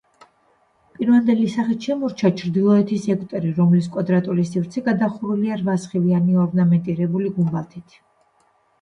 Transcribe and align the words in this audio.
პირვანდელი 0.95 1.45
სახით 1.55 1.85
შემორჩა 1.89 2.31
ჩრდილოეთის 2.39 3.05
ეგვტერი, 3.17 3.53
რომლის 3.61 3.91
კვადრატული 3.99 4.49
სივრცე 4.55 4.85
გადახურულია 4.91 5.63
რვა 5.65 5.79
სხივიანი 5.87 6.43
ორნამენტირებული 6.49 7.35
გუმბათით. 7.41 8.01